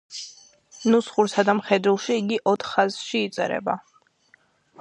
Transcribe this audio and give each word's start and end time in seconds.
ნუსხურსა 0.93 1.45
და 1.49 1.55
მხედრულში 1.59 2.17
იგი 2.23 2.41
ოთხ 2.53 2.73
ხაზში 2.73 3.25
იწერება. 3.29 3.81